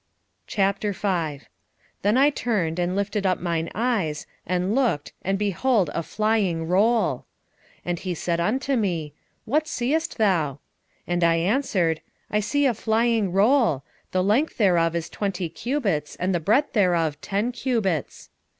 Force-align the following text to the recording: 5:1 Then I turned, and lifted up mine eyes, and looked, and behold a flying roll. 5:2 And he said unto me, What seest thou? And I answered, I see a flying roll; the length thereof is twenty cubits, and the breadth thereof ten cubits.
5:1 0.47 1.45
Then 2.01 2.17
I 2.17 2.31
turned, 2.31 2.79
and 2.79 2.95
lifted 2.95 3.27
up 3.27 3.39
mine 3.39 3.69
eyes, 3.75 4.25
and 4.47 4.73
looked, 4.73 5.13
and 5.21 5.37
behold 5.37 5.91
a 5.93 6.01
flying 6.01 6.67
roll. 6.67 7.27
5:2 7.85 7.85
And 7.85 7.99
he 7.99 8.13
said 8.15 8.39
unto 8.39 8.75
me, 8.75 9.13
What 9.45 9.67
seest 9.67 10.17
thou? 10.17 10.57
And 11.05 11.23
I 11.23 11.35
answered, 11.35 12.01
I 12.31 12.39
see 12.39 12.65
a 12.65 12.73
flying 12.73 13.31
roll; 13.31 13.83
the 14.11 14.23
length 14.23 14.57
thereof 14.57 14.95
is 14.95 15.07
twenty 15.07 15.49
cubits, 15.49 16.15
and 16.15 16.33
the 16.33 16.39
breadth 16.39 16.73
thereof 16.73 17.21
ten 17.21 17.51
cubits. 17.51 18.31